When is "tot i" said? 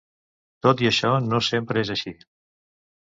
0.67-0.89